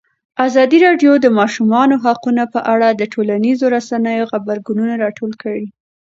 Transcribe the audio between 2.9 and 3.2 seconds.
د